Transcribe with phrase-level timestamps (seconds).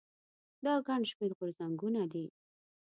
[0.65, 2.25] دا ګڼ شمېر غورځنګونه دي.